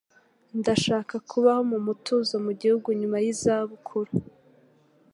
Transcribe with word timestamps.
Ndashaka 0.59 1.15
kubaho 1.29 1.61
mu 1.71 1.79
mutuzo 1.87 2.33
mu 2.45 2.51
gihugu 2.61 2.87
nyuma 2.99 3.17
yizabukuru 3.25 4.11